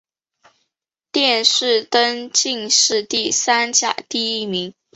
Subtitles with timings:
[1.11, 4.73] 殿试登进士第三甲第一名。